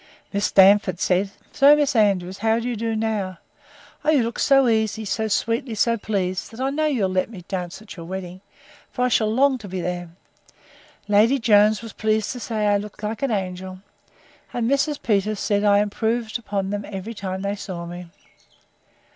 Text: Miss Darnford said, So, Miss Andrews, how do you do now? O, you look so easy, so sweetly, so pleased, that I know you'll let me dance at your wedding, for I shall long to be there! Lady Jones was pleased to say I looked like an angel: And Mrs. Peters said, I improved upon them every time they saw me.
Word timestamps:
Miss 0.33 0.51
Darnford 0.51 0.99
said, 0.99 1.29
So, 1.51 1.75
Miss 1.75 1.95
Andrews, 1.95 2.39
how 2.39 2.57
do 2.59 2.67
you 2.67 2.75
do 2.75 2.95
now? 2.95 3.37
O, 4.03 4.09
you 4.09 4.23
look 4.23 4.39
so 4.39 4.67
easy, 4.67 5.05
so 5.05 5.27
sweetly, 5.27 5.75
so 5.75 5.95
pleased, 5.95 6.49
that 6.49 6.59
I 6.59 6.71
know 6.71 6.87
you'll 6.87 7.07
let 7.11 7.29
me 7.29 7.45
dance 7.47 7.83
at 7.83 7.95
your 7.95 8.05
wedding, 8.07 8.41
for 8.91 9.05
I 9.05 9.09
shall 9.09 9.31
long 9.31 9.59
to 9.59 9.67
be 9.67 9.79
there! 9.79 10.09
Lady 11.07 11.37
Jones 11.37 11.83
was 11.83 11.93
pleased 11.93 12.31
to 12.31 12.39
say 12.39 12.65
I 12.65 12.77
looked 12.77 13.03
like 13.03 13.21
an 13.21 13.29
angel: 13.29 13.81
And 14.53 14.67
Mrs. 14.67 14.99
Peters 15.03 15.39
said, 15.39 15.63
I 15.63 15.77
improved 15.77 16.39
upon 16.39 16.71
them 16.71 16.83
every 16.89 17.13
time 17.13 17.43
they 17.43 17.55
saw 17.55 17.85
me. 17.85 18.07